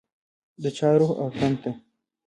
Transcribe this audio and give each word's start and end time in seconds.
د 0.63 0.63
چا 0.77 0.89
روح 0.99 1.11
او 1.21 1.27
تن 1.37 1.53
ته 1.61 1.71